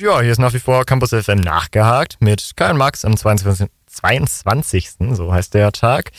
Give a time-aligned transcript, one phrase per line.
[0.00, 3.68] Ja, hier ist nach wie vor Campus FM nachgehakt mit Kai und Max am 22.
[3.86, 4.92] 22.
[5.10, 6.10] so heißt der Tag,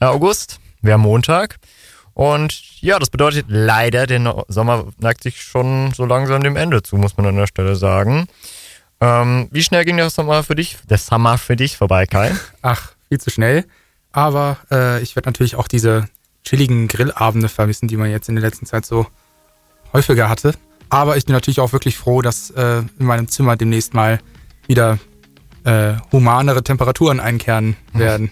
[0.00, 0.58] äh, August.
[0.84, 1.60] Haben Montag.
[2.14, 6.96] Und ja, das bedeutet leider, der Sommer neigt sich schon so langsam dem Ende zu,
[6.96, 8.26] muss man an der Stelle sagen.
[9.00, 12.34] Ähm, wie schnell ging der Sommer für dich, der Sommer für dich vorbei, Kai?
[12.62, 13.66] Ach, viel zu schnell.
[14.10, 16.08] Aber äh, ich werde natürlich auch diese
[16.42, 19.06] chilligen Grillabende vermissen, die man jetzt in der letzten Zeit so
[19.92, 20.54] häufiger hatte.
[20.90, 24.20] Aber ich bin natürlich auch wirklich froh, dass äh, in meinem Zimmer demnächst mal
[24.66, 24.98] wieder
[25.64, 28.30] äh, humanere Temperaturen einkehren werden.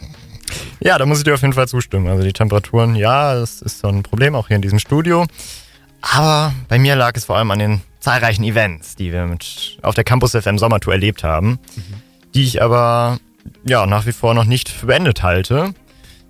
[0.80, 2.06] Ja, da muss ich dir auf jeden Fall zustimmen.
[2.08, 5.26] Also die Temperaturen, ja, das ist so ein Problem auch hier in diesem Studio.
[6.00, 9.94] Aber bei mir lag es vor allem an den zahlreichen Events, die wir mit auf
[9.94, 11.82] der Campus FM Sommertour erlebt haben, mhm.
[12.34, 13.18] die ich aber
[13.64, 15.74] ja nach wie vor noch nicht für beendet halte.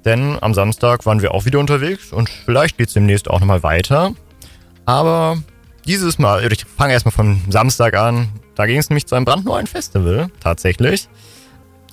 [0.04, 3.62] Denn am Samstag waren wir auch wieder unterwegs und vielleicht geht es demnächst auch nochmal
[3.62, 4.12] weiter.
[4.86, 5.38] Aber
[5.86, 8.28] dieses Mal, ich fange erstmal vom Samstag an.
[8.54, 11.08] Da ging es nämlich zu einem brandneuen Festival, tatsächlich.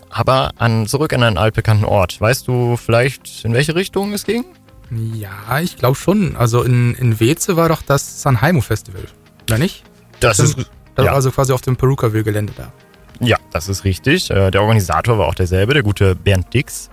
[0.10, 2.20] Aber an, zurück an einen altbekannten Ort.
[2.22, 4.45] Weißt du vielleicht, in welche Richtung es ging?
[4.92, 6.36] Ja, ich glaube schon.
[6.36, 9.04] Also in, in Weze war doch das Sanheimo Festival,
[9.48, 9.84] oder nicht?
[10.20, 11.12] Das, das ist das ja.
[11.12, 12.72] war also quasi auf dem Perukaville-Gelände da.
[13.20, 14.30] Ja, das ist richtig.
[14.30, 16.89] Äh, der Organisator war auch derselbe, der gute Bernd Dix.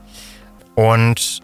[0.74, 1.40] Und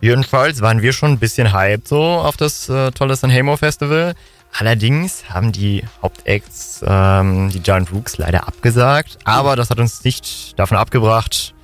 [0.00, 4.14] jedenfalls waren wir schon ein bisschen hyped so auf das äh, tolle Sanheimo Festival.
[4.58, 9.18] Allerdings haben die Hauptacts, ähm, die Giant Rooks, leider abgesagt.
[9.22, 11.54] Aber das hat uns nicht davon abgebracht,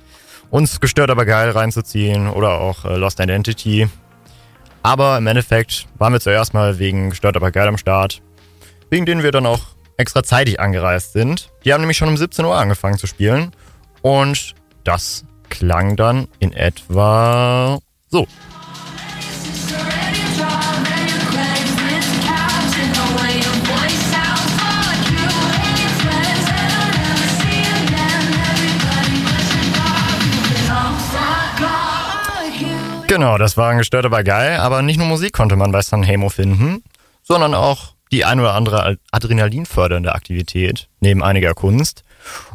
[0.49, 3.89] uns gestört aber geil reinzuziehen oder auch äh, Lost Identity.
[4.81, 8.21] Aber im Endeffekt waren wir zuerst mal wegen gestört aber geil am Start,
[8.89, 9.59] wegen denen wir dann auch
[9.97, 11.49] extra zeitig angereist sind.
[11.65, 13.51] Die haben nämlich schon um 17 Uhr angefangen zu spielen
[14.03, 18.25] und das klang dann in etwa so.
[33.15, 34.57] Genau, das war gestört aber geil.
[34.57, 36.83] Aber nicht nur Musik konnte man bei Sanhemo finden,
[37.23, 42.03] sondern auch die ein oder andere adrenalinfördernde Aktivität neben einiger Kunst.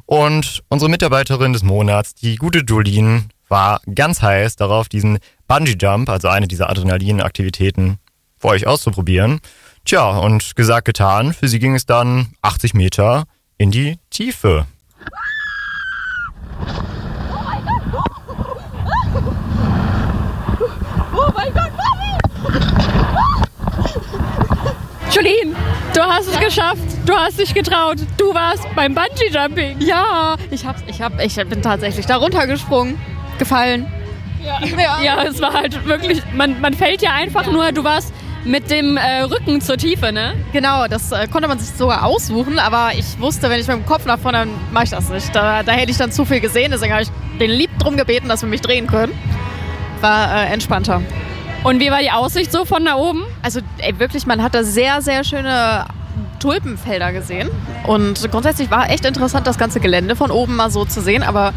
[0.05, 6.11] Und unsere Mitarbeiterin des Monats, die gute Jolene, war ganz heiß darauf, diesen Bungee Jump,
[6.11, 7.97] also eine dieser Adrenalinaktivitäten,
[8.37, 9.41] für euch auszuprobieren.
[9.87, 11.33] Tja, und gesagt, getan.
[11.33, 13.25] Für sie ging es dann 80 Meter
[13.57, 14.67] in die Tiefe.
[25.13, 25.57] Jolene,
[25.93, 26.79] du hast es geschafft.
[27.05, 27.97] Du hast dich getraut.
[28.17, 29.77] Du warst beim Bungee Jumping.
[29.81, 32.97] Ja, ich, hab, ich, hab, ich bin tatsächlich da runtergesprungen.
[33.39, 33.87] Gefallen.
[34.45, 35.03] Ja, ja.
[35.03, 37.53] ja es war halt wirklich, man, man fällt ja einfach ja.
[37.53, 38.13] nur, du warst
[38.45, 40.35] mit dem äh, Rücken zur Tiefe, ne?
[40.53, 43.87] Genau, das äh, konnte man sich sogar aussuchen, aber ich wusste, wenn ich mit dem
[43.87, 45.35] Kopf nach vorne, dann mache ich das nicht.
[45.35, 48.29] Da, da hätte ich dann zu viel gesehen, deswegen habe ich den Lieb drum gebeten,
[48.29, 49.13] dass wir mich drehen können.
[50.01, 51.03] War äh, entspannter.
[51.63, 53.23] Und wie war die Aussicht so von da oben?
[53.43, 55.85] Also ey, wirklich, man hat da sehr, sehr schöne
[56.39, 57.51] Tulpenfelder gesehen.
[57.87, 61.23] Und grundsätzlich war echt interessant, das ganze Gelände von oben mal so zu sehen.
[61.23, 61.53] Aber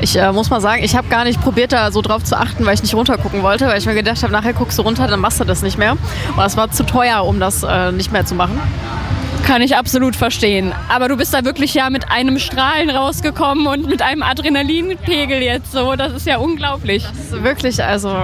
[0.00, 2.64] ich äh, muss mal sagen, ich habe gar nicht probiert, da so drauf zu achten,
[2.64, 5.20] weil ich nicht runtergucken wollte, weil ich mir gedacht habe, nachher guckst du runter, dann
[5.20, 5.92] machst du das nicht mehr.
[5.92, 8.58] Und es war zu teuer, um das äh, nicht mehr zu machen.
[9.46, 10.72] Kann ich absolut verstehen.
[10.88, 15.72] Aber du bist da wirklich ja mit einem Strahlen rausgekommen und mit einem Adrenalinpegel jetzt
[15.72, 15.94] so.
[15.96, 17.04] Das ist ja unglaublich.
[17.30, 18.16] wirklich, also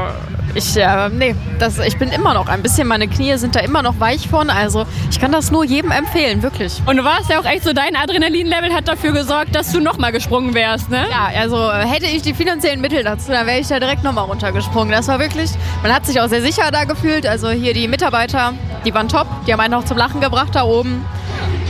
[0.59, 3.83] ich, äh, nee, das, ich bin immer noch ein bisschen, meine Knie sind da immer
[3.83, 4.51] noch weich von.
[4.51, 6.83] Also ich kann das nur jedem empfehlen, wirklich.
[6.87, 10.13] Und du warst ja auch echt so, dein Adrenalinlevel hat dafür gesorgt, dass du nochmal
[10.13, 11.07] gesprungen wärst, ne?
[11.11, 14.91] Ja, also hätte ich die finanziellen Mittel dazu, dann wäre ich da direkt nochmal runtergesprungen.
[14.91, 15.51] Das war wirklich,
[15.83, 17.27] man hat sich auch sehr sicher da gefühlt.
[17.27, 18.53] Also hier die Mitarbeiter,
[18.85, 21.05] die waren top, die haben einen auch zum Lachen gebracht da oben.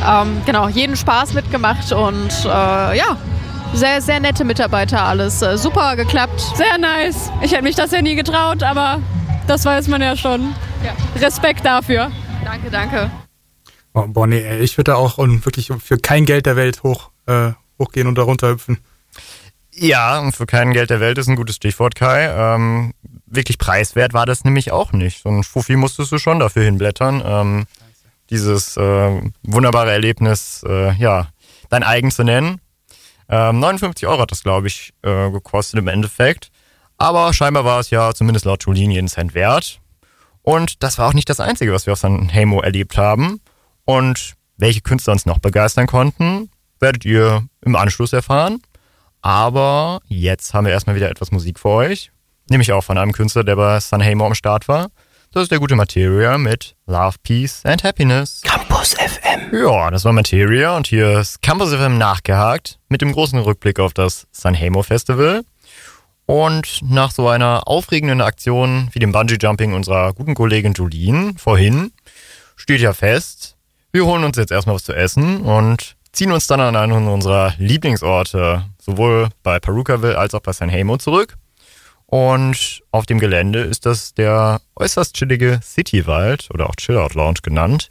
[0.08, 3.16] Ähm, genau, jeden Spaß mitgemacht und äh, ja,
[3.74, 5.42] sehr, sehr nette Mitarbeiter alles.
[5.42, 6.40] Äh, super geklappt.
[6.56, 7.30] Sehr nice.
[7.42, 9.00] Ich hätte mich das ja nie getraut, aber
[9.46, 10.54] das weiß man ja schon.
[10.84, 10.94] Ja.
[11.20, 12.10] Respekt dafür.
[12.44, 13.10] Danke, danke.
[13.94, 17.10] Oh, boah, nee, ich würde da auch und wirklich für kein Geld der Welt hoch,
[17.26, 18.78] äh, hochgehen und darunter hüpfen.
[19.74, 22.26] Ja, und für kein Geld der Welt ist ein gutes Stichwort, Kai.
[22.26, 22.94] Ähm,
[23.26, 25.22] wirklich preiswert war das nämlich auch nicht.
[25.22, 27.22] So ein Fuffi musstest du schon dafür hinblättern.
[27.24, 27.66] Ähm,
[28.30, 31.28] dieses äh, wunderbare Erlebnis, äh, ja,
[31.70, 32.60] dein eigen zu nennen.
[33.28, 36.50] Ähm, 59 Euro hat das, glaube ich, äh, gekostet im Endeffekt.
[36.96, 39.80] Aber scheinbar war es ja zumindest laut Jolini jeden Cent wert.
[40.42, 43.40] Und das war auch nicht das Einzige, was wir auf San Hemo erlebt haben.
[43.84, 48.62] Und welche Künstler uns noch begeistern konnten, werdet ihr im Anschluss erfahren.
[49.20, 52.10] Aber jetzt haben wir erstmal wieder etwas Musik für euch.
[52.50, 54.88] Nämlich auch von einem Künstler, der bei San Hemo am Start war.
[55.32, 58.40] Das ist der gute Materia mit Love, Peace and Happiness.
[58.42, 59.27] Campus FM.
[59.52, 63.94] Ja, das war Materia und hier ist Campus FM nachgehakt mit dem großen Rückblick auf
[63.94, 65.42] das Sanhemo Festival.
[66.26, 71.92] Und nach so einer aufregenden Aktion wie dem Bungee-Jumping unserer guten Kollegin Julien vorhin
[72.56, 73.56] steht ja fest,
[73.90, 77.54] wir holen uns jetzt erstmal was zu essen und ziehen uns dann an einen unserer
[77.56, 81.36] Lieblingsorte, sowohl bei Perukaville als auch bei Sanhemo zurück.
[82.04, 87.88] Und auf dem Gelände ist das der äußerst chillige Citywald oder auch Chillout Lounge genannt.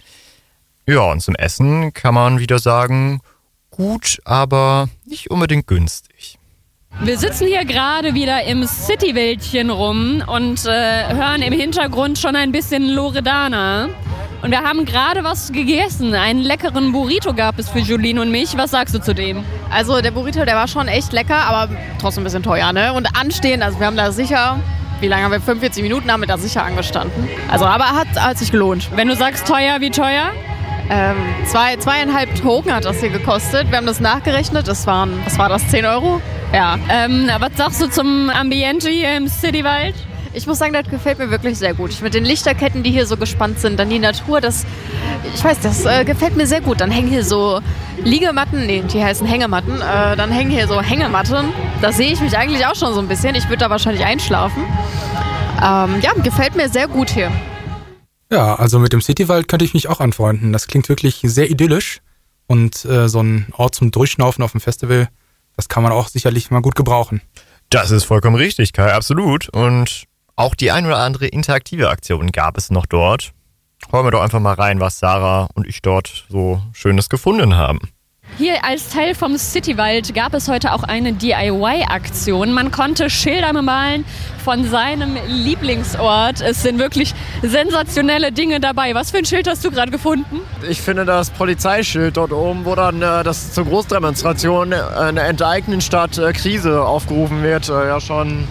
[0.89, 3.19] Ja, und zum Essen kann man wieder sagen,
[3.71, 6.39] gut, aber nicht unbedingt günstig.
[7.01, 12.53] Wir sitzen hier gerade wieder im Citywäldchen rum und äh, hören im Hintergrund schon ein
[12.53, 13.89] bisschen Loredana.
[14.41, 16.13] Und wir haben gerade was gegessen.
[16.15, 18.55] Einen leckeren Burrito gab es für Julien und mich.
[18.55, 19.43] Was sagst du zu dem?
[19.69, 22.93] Also der Burrito, der war schon echt lecker, aber trotzdem ein bisschen teuer, ne?
[22.93, 24.57] Und anstehen, also wir haben da sicher,
[25.01, 25.41] wie lange haben wir?
[25.41, 27.27] 45 Minuten haben wir da sicher angestanden.
[27.49, 28.89] Also aber hat, hat sich gelohnt.
[28.95, 30.31] Wenn du sagst teuer, wie teuer?
[30.89, 33.69] Ähm, zwei, zweieinhalb Token hat das hier gekostet.
[33.69, 34.67] Wir haben das nachgerechnet.
[34.67, 36.21] Das waren, was war das, 10 Euro?
[36.53, 36.77] Ja.
[36.89, 39.95] Ähm, was sagst du zum Ambiente hier im Citywald?
[40.33, 42.01] Ich muss sagen, das gefällt mir wirklich sehr gut.
[42.01, 44.65] Mit den Lichterketten, die hier so gespannt sind, dann die Natur, das,
[45.33, 46.79] ich weiß, das äh, gefällt mir sehr gut.
[46.79, 47.59] Dann hängen hier so
[48.03, 49.81] Liegematten, nee, die heißen Hängematten.
[49.81, 51.51] Äh, dann hängen hier so Hängematten.
[51.81, 53.35] Da sehe ich mich eigentlich auch schon so ein bisschen.
[53.35, 54.63] Ich würde da wahrscheinlich einschlafen.
[55.59, 57.31] Ähm, ja, gefällt mir sehr gut hier.
[58.31, 60.51] Ja, also mit dem Citywald könnte ich mich auch anfreunden.
[60.51, 62.01] Das klingt wirklich sehr idyllisch.
[62.47, 65.09] Und äh, so ein Ort zum Durchschnaufen auf dem Festival,
[65.55, 67.21] das kann man auch sicherlich mal gut gebrauchen.
[67.69, 69.49] Das ist vollkommen richtig, Kai, absolut.
[69.49, 73.31] Und auch die ein oder andere interaktive Aktion gab es noch dort.
[73.91, 77.79] Hören wir doch einfach mal rein, was Sarah und ich dort so Schönes gefunden haben.
[78.35, 82.51] Hier als Teil vom Citywald gab es heute auch eine DIY-Aktion.
[82.53, 84.05] Man konnte Schilder bemalen
[84.43, 86.41] von seinem Lieblingsort.
[86.41, 88.93] Es sind wirklich sensationelle Dinge dabei.
[88.93, 90.41] Was für ein Schild hast du gerade gefunden?
[90.69, 95.81] Ich finde das Polizeischild dort oben, wo dann äh, das zur Großdemonstration äh, eine enteignen
[95.81, 98.47] Stadt äh, Krise aufgerufen wird, äh, ja schon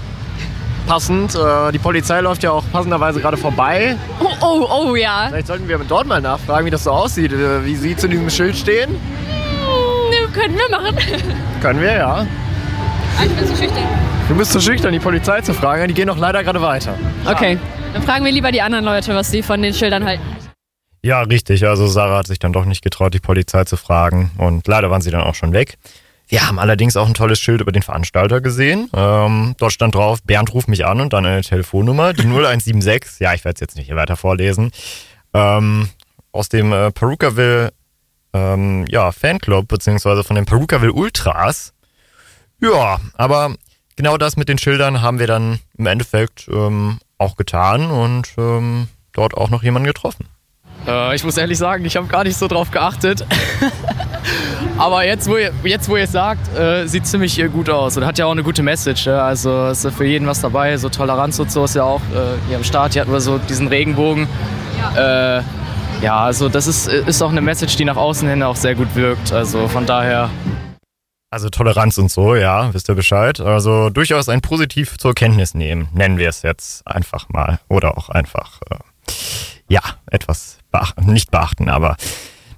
[0.88, 1.36] passend.
[1.72, 3.96] Die Polizei läuft ja auch passenderweise gerade vorbei.
[4.20, 5.26] Oh, oh, oh, ja.
[5.30, 8.56] Vielleicht sollten wir dort mal nachfragen, wie das so aussieht, wie sie zu diesem Schild
[8.56, 8.94] stehen.
[10.46, 10.96] Können wir machen.
[11.60, 12.26] Können wir, ja.
[13.20, 13.84] Ich bin zu schüchtern.
[14.28, 15.88] Du bist zu schüchtern, die Polizei zu fragen.
[15.88, 16.96] Die gehen doch leider gerade weiter.
[17.24, 17.58] Okay,
[17.92, 20.22] dann fragen wir lieber die anderen Leute, was sie von den Schildern halten.
[21.02, 21.66] Ja, richtig.
[21.66, 24.30] Also Sarah hat sich dann doch nicht getraut, die Polizei zu fragen.
[24.38, 25.78] Und leider waren sie dann auch schon weg.
[26.28, 28.88] Wir haben allerdings auch ein tolles Schild über den Veranstalter gesehen.
[28.94, 33.18] Ähm, dort stand drauf, Bernd ruft mich an und dann eine Telefonnummer, die 0176.
[33.18, 34.70] Ja, ich werde es jetzt nicht hier weiter vorlesen.
[35.34, 35.88] Ähm,
[36.30, 37.72] aus dem äh, Perukaville
[38.36, 41.72] ähm, ja, Fanclub, beziehungsweise von den Perukaville Ultras.
[42.60, 43.54] Ja, aber
[43.96, 48.88] genau das mit den Schildern haben wir dann im Endeffekt ähm, auch getan und ähm,
[49.12, 50.28] dort auch noch jemanden getroffen.
[50.86, 53.26] Äh, ich muss ehrlich sagen, ich habe gar nicht so drauf geachtet.
[54.78, 57.96] Aber jetzt, wo ihr, jetzt, wo ihr es sagt, äh, sieht ziemlich äh, gut aus
[57.96, 59.06] und hat ja auch eine gute Message.
[59.06, 59.24] Ja?
[59.24, 60.76] Also ist ja für jeden was dabei.
[60.76, 62.92] So Toleranz und so ist ja auch äh, hier am Start.
[62.92, 64.28] Hier hatten wir so diesen Regenbogen.
[64.94, 65.42] Ja, äh,
[66.02, 68.94] ja also das ist, ist auch eine Message, die nach außen hin auch sehr gut
[68.94, 69.32] wirkt.
[69.32, 70.30] Also von daher.
[71.30, 73.40] Also Toleranz und so, ja, wisst ihr Bescheid.
[73.40, 77.58] Also durchaus ein positiv zur Kenntnis nehmen, nennen wir es jetzt einfach mal.
[77.68, 78.76] Oder auch einfach, äh,
[79.68, 81.96] ja, etwas beachten, nicht beachten, aber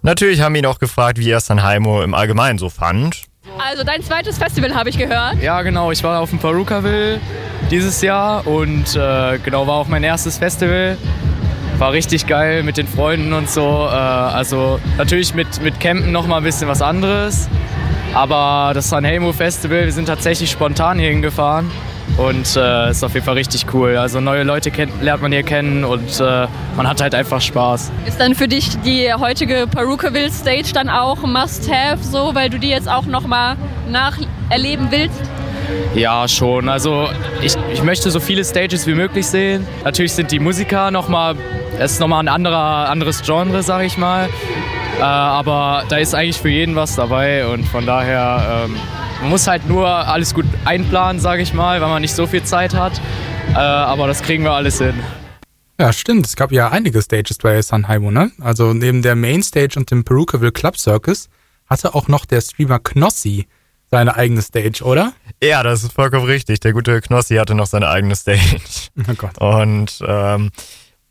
[0.03, 3.25] Natürlich haben wir ihn auch gefragt, wie er Sanheimo im Allgemeinen so fand.
[3.59, 5.43] Also dein zweites Festival habe ich gehört.
[5.43, 5.91] Ja, genau.
[5.91, 7.21] Ich war auf dem Perukaville
[7.71, 10.97] dieses Jahr und äh, genau war auch mein erstes Festival.
[11.79, 13.87] War richtig geil mit den Freunden und so.
[13.89, 17.49] Äh, also natürlich mit, mit Campen noch mal ein bisschen was anderes.
[18.15, 21.71] Aber das Sanheimo Festival, wir sind tatsächlich spontan hier hingefahren
[22.17, 23.97] und äh, ist auf jeden Fall richtig cool.
[23.97, 27.93] Also neue Leute kennt, lernt man hier kennen und äh, man hat halt einfach Spaß.
[28.07, 32.71] Ist dann für dich die heutige Perukaville Stage dann auch Must-Have, so, weil du die
[32.71, 33.57] jetzt auch nochmal
[33.89, 35.21] nacherleben willst?
[35.95, 36.69] Ja, schon.
[36.69, 37.09] Also
[37.43, 39.67] ich, ich möchte so viele Stages wie möglich sehen.
[39.85, 41.37] Natürlich sind die Musiker nochmal,
[41.79, 44.29] es ist nochmal ein anderer, anderes Genre, sag ich mal.
[44.99, 48.77] Äh, aber da ist eigentlich für jeden was dabei und von daher ähm,
[49.21, 52.43] man muss halt nur alles gut einplanen, sage ich mal, weil man nicht so viel
[52.43, 53.01] Zeit hat.
[53.51, 54.95] Äh, aber das kriegen wir alles hin.
[55.81, 56.27] Ja, stimmt.
[56.27, 58.33] Es gab ja einige Stages bei Sanheimo, ne?
[58.41, 61.29] Also neben der Mainstage und dem Perukaville Club Circus
[61.69, 63.47] hatte auch noch der Streamer Knossi
[63.91, 65.13] seine eigene Stage, oder?
[65.43, 66.61] Ja, das ist vollkommen richtig.
[66.61, 68.61] Der gute Knossi hatte noch seine eigene Stage.
[69.09, 69.39] Oh Gott.
[69.39, 70.51] Und ähm,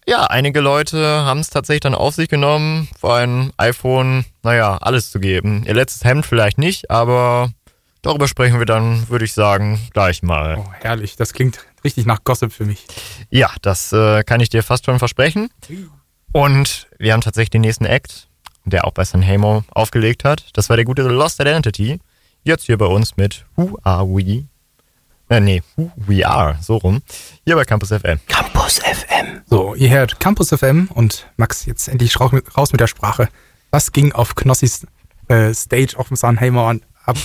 [0.06, 5.12] ja, einige Leute haben es tatsächlich dann auf sich genommen, vor ein iPhone, naja, alles
[5.12, 5.64] zu geben.
[5.66, 7.52] Ihr letztes Hemd vielleicht nicht, aber
[8.04, 10.58] Darüber sprechen wir dann, würde ich sagen, gleich mal.
[10.60, 11.16] Oh, herrlich.
[11.18, 12.86] Das klingt richtig nach Gossip für mich.
[13.30, 15.50] Ja, das äh, kann ich dir fast schon versprechen.
[16.32, 18.28] Und wir haben tatsächlich den nächsten Act.
[18.66, 20.46] der auch bei Sanhemo aufgelegt hat.
[20.54, 22.00] Das war der gute Lost Identity.
[22.48, 24.46] Jetzt hier bei uns mit Who Are We?
[25.28, 27.02] Äh, nee, Who We Are, so rum.
[27.44, 28.22] Hier bei Campus FM.
[28.26, 29.42] Campus FM.
[29.48, 33.28] So, ihr hört Campus FM und Max, jetzt endlich raus mit, der Sprache.
[33.70, 34.88] Was ging auf Knossis
[35.28, 37.18] äh, Stage auf dem Sanheimer ab?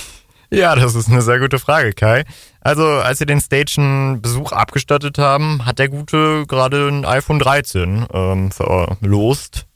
[0.49, 2.25] Ja, das ist eine sehr gute Frage, Kai.
[2.59, 8.51] Also, als wir den Station-Besuch abgestattet haben, hat der Gute gerade ein iPhone 13 ähm,
[8.51, 9.67] verlost.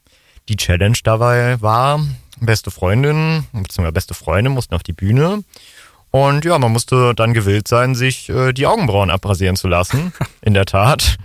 [0.50, 2.00] Die Challenge dabei war,
[2.40, 3.90] beste Freundin bzw.
[3.90, 5.42] beste Freunde mussten auf die Bühne.
[6.10, 10.12] Und ja, man musste dann gewillt sein, sich äh, die Augenbrauen abrasieren zu lassen.
[10.40, 11.16] In der Tat.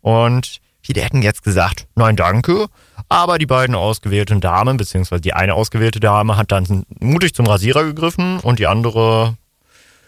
[0.00, 2.66] Und viele hätten jetzt gesagt, nein, danke.
[3.08, 7.84] Aber die beiden ausgewählten Damen, beziehungsweise die eine ausgewählte Dame, hat dann mutig zum Rasierer
[7.84, 9.36] gegriffen und die andere,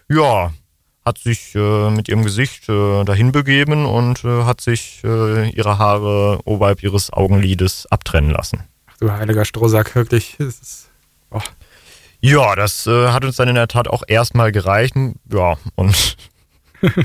[0.09, 0.53] ja,
[1.05, 5.79] hat sich äh, mit ihrem Gesicht äh, dahin begeben und äh, hat sich äh, ihre
[5.79, 8.65] Haare oberhalb ihres Augenlides abtrennen lassen.
[9.05, 10.41] Du heiliger Strohsack, wirklich.
[10.41, 10.89] Ist,
[11.31, 11.43] oh.
[12.23, 14.95] Ja, das äh, hat uns dann in der Tat auch erstmal gereicht.
[15.31, 16.17] Ja, und.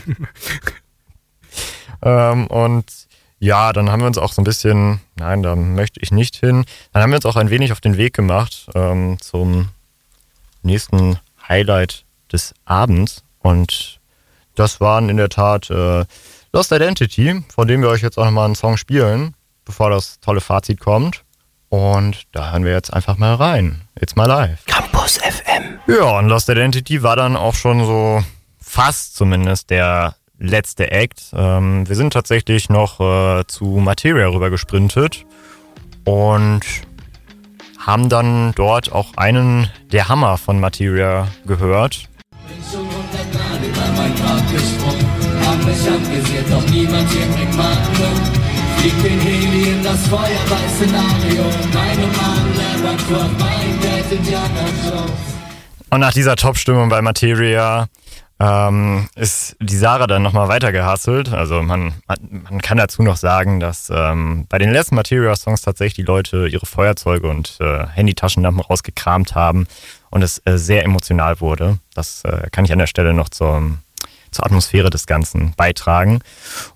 [2.01, 2.86] ähm, und
[3.39, 6.63] ja, dann haben wir uns auch so ein bisschen, nein, da möchte ich nicht hin.
[6.94, 9.68] Dann haben wir uns auch ein wenig auf den Weg gemacht ähm, zum
[10.62, 13.25] nächsten Highlight des Abends.
[13.39, 14.00] Und
[14.56, 16.06] das waren in der Tat äh,
[16.53, 20.39] Lost Identity, von dem wir euch jetzt auch nochmal einen Song spielen, bevor das tolle
[20.39, 21.25] Fazit kommt.
[21.69, 23.81] Und da hören wir jetzt einfach mal rein.
[23.99, 24.63] It's my life.
[24.65, 25.79] Campus FM.
[25.88, 28.23] Ja, und Lost Identity war dann auch schon so
[28.59, 31.31] fast zumindest der letzte Act.
[31.33, 35.25] Ähm, wir sind tatsächlich noch äh, zu Materia rüber gesprintet
[36.05, 36.61] und
[37.77, 42.09] haben dann dort auch einen der Hammer von Materia gehört.
[42.47, 45.07] Bin schon hundertmal über mein Grab gesprungen,
[45.45, 48.28] hab mich amüsiert, doch niemand hier bringt Magnum.
[49.89, 55.12] Das Feuerwehr-Szenario, meine Mann, Levercroft, mein Dad, Indiana Jones.
[55.89, 57.88] Und nach dieser Top-Stimmung bei Materia
[58.39, 61.34] ähm, ist die Sarah dann nochmal weiter gehustelt.
[61.34, 62.17] Also man, man,
[62.51, 66.67] man kann dazu noch sagen, dass ähm, bei den letzten Materia-Songs tatsächlich die Leute ihre
[66.67, 69.65] Feuerzeuge und äh, Handy-Taschenlampen rausgekramt haben
[70.12, 71.79] und es äh, sehr emotional wurde.
[71.96, 73.63] Das äh, kann ich an der Stelle noch zur,
[74.31, 76.19] zur Atmosphäre des Ganzen beitragen.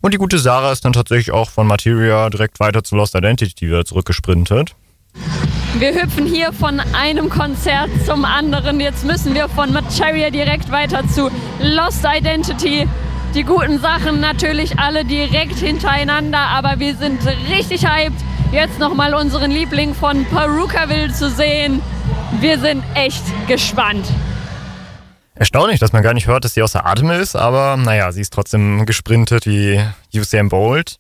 [0.02, 3.68] Und die gute Sarah ist dann tatsächlich auch von Materia direkt weiter zu Lost Identity
[3.68, 4.76] wieder zurückgesprintet.
[5.80, 8.80] Wir hüpfen hier von einem Konzert zum anderen.
[8.80, 11.30] Jetzt müssen wir von Materia direkt weiter zu
[11.60, 12.88] Lost Identity.
[13.34, 17.20] Die guten Sachen natürlich alle direkt hintereinander, aber wir sind
[17.50, 18.18] richtig hyped,
[18.52, 21.82] jetzt nochmal unseren Liebling von Perukaville zu sehen.
[22.40, 24.06] Wir sind echt gespannt.
[25.36, 28.34] Erstaunlich, dass man gar nicht hört, dass sie außer Atem ist, aber naja, sie ist
[28.34, 30.98] trotzdem gesprintet wie Usain Bolt.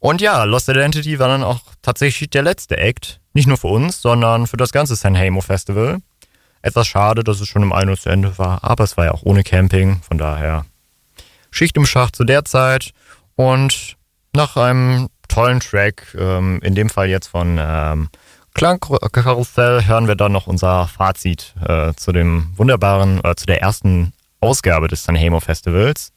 [0.00, 3.20] Und ja, Lost Identity war dann auch tatsächlich der letzte Act.
[3.34, 5.98] Nicht nur für uns, sondern für das ganze San Hamo Festival.
[6.60, 9.22] Etwas schade, dass es schon 1 Uhr zu Ende war, aber es war ja auch
[9.22, 10.64] ohne Camping, von daher
[11.50, 12.90] Schicht im Schacht zu der Zeit.
[13.36, 13.96] Und
[14.34, 18.08] nach einem tollen Track, ähm, in dem Fall jetzt von ähm,
[18.58, 24.12] Klangkarussell, hören wir dann noch unser Fazit äh, zu dem wunderbaren, äh, zu der ersten
[24.40, 26.12] Ausgabe des San Hamo Festivals.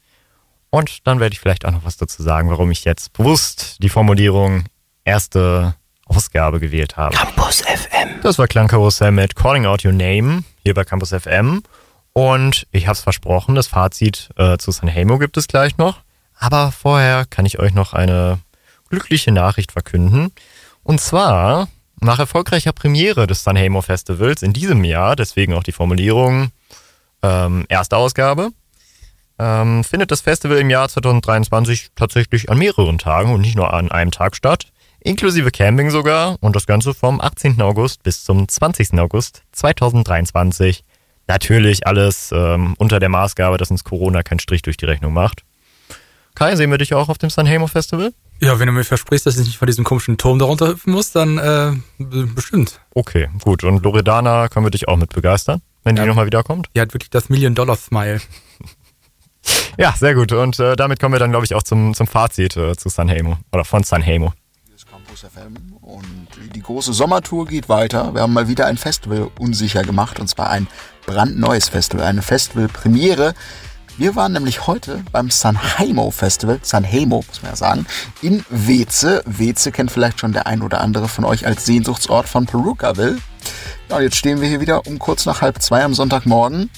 [0.70, 3.88] Und dann werde ich vielleicht auch noch was dazu sagen, warum ich jetzt bewusst die
[3.88, 4.64] Formulierung
[5.04, 7.14] erste Ausgabe gewählt habe.
[7.14, 8.20] Campus FM.
[8.24, 11.62] Das war Klangkarussell mit Calling Out Your Name hier bei Campus FM.
[12.12, 16.00] Und ich habe es versprochen, das Fazit äh, zu San Hamo gibt es gleich noch.
[16.36, 18.40] Aber vorher kann ich euch noch eine
[18.88, 20.32] glückliche Nachricht verkünden.
[20.82, 21.68] Und zwar,
[22.02, 26.50] nach erfolgreicher Premiere des San Hamo Festivals in diesem Jahr, deswegen auch die Formulierung
[27.22, 28.50] ähm, erste Ausgabe,
[29.38, 33.90] ähm, findet das Festival im Jahr 2023 tatsächlich an mehreren Tagen und nicht nur an
[33.90, 34.66] einem Tag statt,
[35.00, 37.60] inklusive Camping sogar und das Ganze vom 18.
[37.62, 38.98] August bis zum 20.
[38.98, 40.84] August 2023.
[41.28, 45.44] Natürlich alles ähm, unter der Maßgabe, dass uns Corona keinen Strich durch die Rechnung macht.
[46.34, 48.12] Kai, sehen wir dich auch auf dem San Hamo Festival?
[48.42, 51.12] Ja, wenn du mir versprichst, dass ich nicht von diesem komischen Turm darunter hüpfen muss,
[51.12, 52.80] dann äh, bestimmt.
[52.94, 53.62] Okay, gut.
[53.62, 56.02] Und Loredana können wir dich auch mit begeistern, wenn Ja.
[56.02, 56.68] die nochmal wiederkommt?
[56.74, 58.20] Die hat wirklich das Million-Dollar-Smile.
[59.76, 60.30] Ja, sehr gut.
[60.32, 63.10] Und äh, damit kommen wir dann, glaube ich, auch zum, zum Fazit äh, zu San
[63.10, 64.32] Hamo oder von San Hamo.
[64.66, 68.14] Hier ist Campus FM und die große Sommertour geht weiter.
[68.14, 70.68] Wir haben mal wieder ein Festival unsicher gemacht und zwar ein
[71.06, 73.34] brandneues Festival, eine Festival-Premiere.
[73.98, 77.86] Wir waren nämlich heute beim Sanheimo Festival, Sanheimo muss man ja sagen,
[78.22, 79.22] in Weze.
[79.26, 83.18] Weze kennt vielleicht schon der ein oder andere von euch als Sehnsuchtsort von Perukaville.
[83.90, 86.70] Ja, und jetzt stehen wir hier wieder um kurz nach halb zwei am Sonntagmorgen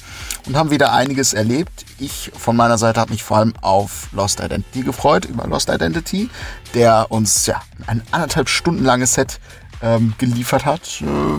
[0.47, 1.85] und haben wieder einiges erlebt.
[2.01, 6.29] Ich von meiner Seite habe mich vor allem auf Lost Identity gefreut, über Lost Identity,
[6.75, 9.39] der uns ja ein anderthalb Stunden langes Set
[9.83, 11.01] ähm, geliefert hat.
[11.03, 11.39] Äh,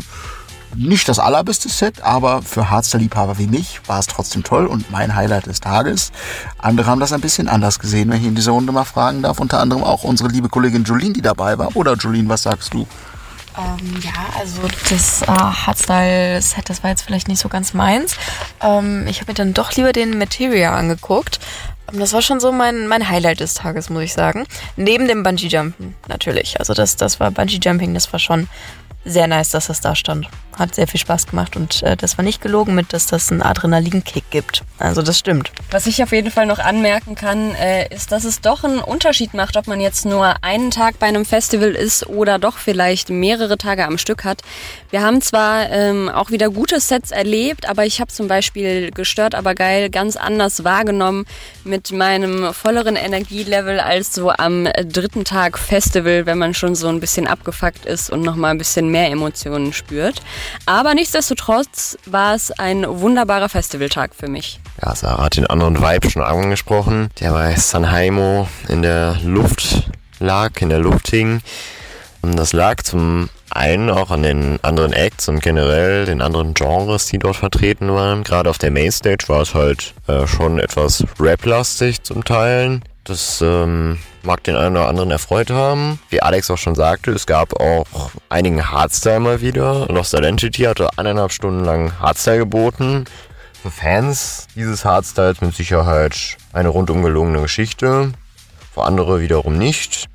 [0.77, 5.15] nicht das allerbeste Set, aber für Hardstyle-Liebhaber wie mich war es trotzdem toll und mein
[5.15, 6.11] Highlight des Tages.
[6.57, 9.39] Andere haben das ein bisschen anders gesehen, wenn ich in dieser Runde mal fragen darf.
[9.39, 11.75] Unter anderem auch unsere liebe Kollegin Jolene, die dabei war.
[11.75, 12.87] Oder Jolene, was sagst du?
[13.57, 18.17] Ähm, ja, also das äh, Hardstyle-Set, das war jetzt vielleicht nicht so ganz meins.
[18.61, 21.39] Ähm, ich habe mir dann doch lieber den Materia angeguckt.
[21.91, 24.45] Ähm, Das war schon so mein, mein Highlight des Tages, muss ich sagen.
[24.75, 26.59] Neben dem Bungee-Jumpen natürlich.
[26.59, 28.49] Also das, das war Bungee-Jumping, das war schon
[29.05, 30.27] sehr nice, dass das da stand.
[30.57, 33.41] Hat sehr viel Spaß gemacht und äh, das war nicht gelogen mit, dass das einen
[33.41, 34.63] Adrenalinkick gibt.
[34.79, 35.51] Also das stimmt.
[35.69, 39.33] Was ich auf jeden Fall noch anmerken kann, äh, ist, dass es doch einen Unterschied
[39.33, 43.57] macht, ob man jetzt nur einen Tag bei einem Festival ist oder doch vielleicht mehrere
[43.57, 44.41] Tage am Stück hat.
[44.91, 49.35] Wir haben zwar ähm, auch wieder gute Sets erlebt, aber ich habe zum Beispiel gestört,
[49.35, 51.25] aber geil ganz anders wahrgenommen
[51.65, 57.01] mit meinem volleren Energielevel als so am dritten Tag Festival, wenn man schon so ein
[57.01, 60.21] bisschen abgefuckt ist und nochmal ein bisschen mehr Emotionen spürt.
[60.65, 64.61] Aber nichtsdestotrotz war es ein wunderbarer Festivaltag für mich.
[64.81, 70.61] Ja, Sarah hat den anderen Vibe schon angesprochen, der bei Sanheimo in der Luft lag,
[70.61, 71.41] in der Luft hing.
[72.21, 77.07] Und Das lag zum einen auch an den anderen Acts und generell den anderen Genres,
[77.07, 78.23] die dort vertreten waren.
[78.23, 82.81] Gerade auf der Mainstage war es halt äh, schon etwas rap-lastig zum Teilen.
[83.05, 85.99] Das ähm, mag den einen oder anderen erfreut haben.
[86.09, 89.85] Wie Alex auch schon sagte, es gab auch einigen Hardstyle mal wieder.
[89.89, 93.05] Lost Identity hatte eineinhalb Stunden lang Hardstyle geboten.
[93.61, 98.11] Für Fans dieses Hardstyles mit Sicherheit eine rundum gelungene Geschichte.
[98.73, 100.07] Für andere wiederum nicht.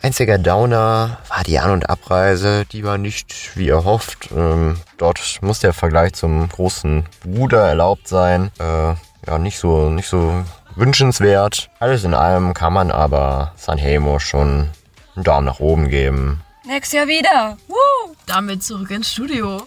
[0.00, 2.64] Einziger Downer war die An- und Abreise.
[2.70, 4.28] Die war nicht wie erhofft.
[4.34, 8.52] Ähm, dort muss der Vergleich zum großen Bruder erlaubt sein.
[8.60, 8.94] Äh,
[9.26, 10.44] ja, nicht so, nicht so
[10.80, 11.70] wünschenswert.
[11.78, 14.70] Alles in allem kann man aber Sanhemo schon
[15.14, 16.40] einen Daumen nach oben geben.
[16.66, 17.56] Nächstes Jahr wieder.
[17.68, 18.14] Woo!
[18.26, 19.66] Damit zurück ins Studio.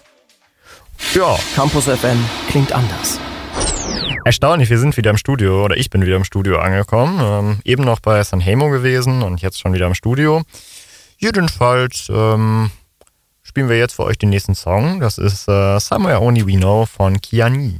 [1.14, 3.20] Ja, Campus FM klingt anders.
[4.26, 7.20] erstaunlich, wir sind wieder im Studio oder ich bin wieder im Studio angekommen.
[7.22, 10.44] Ähm, eben noch bei Sanhemo gewesen und jetzt schon wieder im Studio.
[11.18, 12.72] Jedenfalls ähm,
[13.44, 15.00] spielen wir jetzt für euch den nächsten Song.
[15.00, 17.80] Das ist äh, Somewhere Only We Know von Kiani.